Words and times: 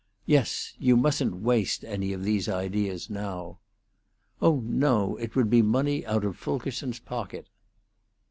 "Yes. 0.25 0.73
You 0.79 0.97
mustn't 0.97 1.35
waste 1.35 1.83
any 1.85 2.11
of 2.11 2.23
these 2.23 2.49
ideas 2.49 3.07
now." 3.07 3.59
"Oh 4.41 4.61
no; 4.61 5.15
it 5.17 5.35
would 5.35 5.47
be 5.51 5.61
money 5.61 6.03
out 6.07 6.25
of 6.25 6.35
Fulkerson's 6.37 6.97
pocket." 6.97 7.49